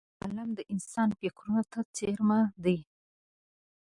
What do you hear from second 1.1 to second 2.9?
فکرونو ته څېرمه دی